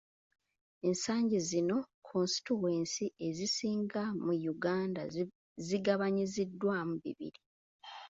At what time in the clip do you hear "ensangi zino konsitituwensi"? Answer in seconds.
0.87-3.03